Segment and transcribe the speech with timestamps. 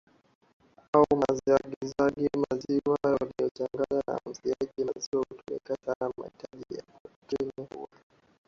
[0.93, 7.87] au maziwasiagi maziwa yaliyochanganywa na siagi Maziwa hutumika sana Mahitaji ya protini huwa